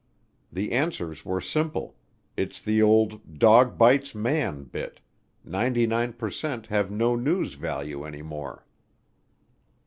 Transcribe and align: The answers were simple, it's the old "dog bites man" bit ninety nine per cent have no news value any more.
The 0.51 0.71
answers 0.71 1.23
were 1.23 1.39
simple, 1.39 1.95
it's 2.35 2.59
the 2.59 2.81
old 2.81 3.37
"dog 3.37 3.77
bites 3.77 4.15
man" 4.15 4.63
bit 4.63 4.99
ninety 5.45 5.85
nine 5.85 6.13
per 6.13 6.31
cent 6.31 6.65
have 6.73 6.89
no 6.89 7.15
news 7.15 7.53
value 7.53 8.03
any 8.03 8.23
more. 8.23 8.65